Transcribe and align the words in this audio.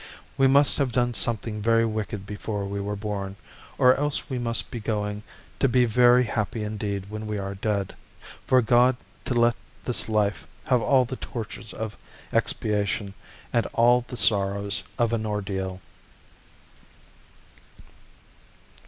We 0.35 0.47
must 0.47 0.79
have 0.79 0.91
done 0.91 1.13
something 1.13 1.61
very 1.61 1.85
wicked 1.85 2.25
before 2.25 2.65
we 2.65 2.81
were 2.81 2.95
born, 2.95 3.35
or 3.77 3.93
else 3.99 4.31
we 4.31 4.39
must 4.39 4.71
be 4.71 4.79
going 4.79 5.21
to 5.59 5.67
be 5.69 5.85
very 5.85 6.23
happy 6.23 6.63
indeed 6.63 7.11
when 7.11 7.27
we 7.27 7.37
are 7.37 7.53
dead, 7.53 7.93
for 8.47 8.63
God 8.63 8.97
to 9.25 9.35
let 9.35 9.55
this 9.85 10.09
life 10.09 10.47
have 10.63 10.81
all 10.81 11.05
the 11.05 11.17
tortures 11.17 11.71
of 11.71 11.97
expiation 12.33 13.13
and 13.53 13.67
all 13.73 14.03
the 14.07 14.17
sorrows 14.17 14.81
of 14.97 15.13
an 15.13 15.23
ordeal. 15.23 15.81